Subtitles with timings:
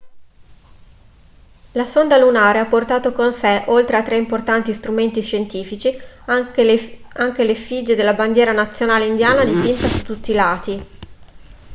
[1.73, 6.63] la sonda lunare ha portato con sé oltre a tre importanti strumenti scientifici anche
[7.43, 10.85] l'effigie della bandiera nazionale indiana dipinta su tutti i lati